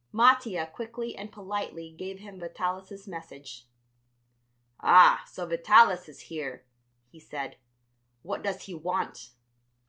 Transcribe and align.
Mattia 0.11 0.65
quickly 0.65 1.15
and 1.15 1.31
politely 1.31 1.91
gave 1.91 2.17
him 2.17 2.39
Vitalis' 2.39 3.05
message. 3.07 3.67
"Ah, 4.79 5.23
so 5.27 5.45
Vitalis 5.45 6.09
is 6.09 6.21
here," 6.21 6.65
he 7.11 7.19
said; 7.19 7.57
"what 8.23 8.41
does 8.41 8.63
he 8.63 8.73
want?" 8.73 9.33